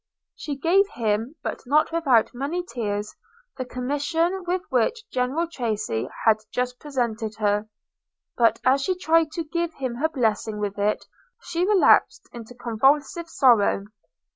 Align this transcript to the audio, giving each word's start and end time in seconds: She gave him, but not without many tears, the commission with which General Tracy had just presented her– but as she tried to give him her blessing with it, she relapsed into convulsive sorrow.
She 0.35 0.55
gave 0.57 0.87
him, 0.95 1.35
but 1.43 1.61
not 1.67 1.91
without 1.91 2.33
many 2.33 2.63
tears, 2.65 3.13
the 3.57 3.65
commission 3.65 4.43
with 4.47 4.63
which 4.71 5.07
General 5.11 5.47
Tracy 5.47 6.09
had 6.25 6.37
just 6.51 6.79
presented 6.79 7.35
her– 7.35 7.69
but 8.35 8.59
as 8.65 8.81
she 8.81 8.97
tried 8.97 9.29
to 9.33 9.43
give 9.43 9.75
him 9.75 9.97
her 9.97 10.09
blessing 10.09 10.57
with 10.57 10.79
it, 10.79 11.05
she 11.43 11.67
relapsed 11.67 12.27
into 12.33 12.55
convulsive 12.55 13.29
sorrow. 13.29 13.85